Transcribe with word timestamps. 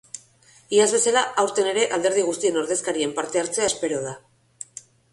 Iaz 0.77 0.87
bezala, 0.95 1.23
aurten 1.43 1.69
ere 1.73 1.85
alderdi 1.99 2.25
guztien 2.31 2.59
ordezkariek 2.65 3.17
parte 3.21 3.45
hartzea 3.45 3.73
espero 3.75 4.05
da. 4.11 4.19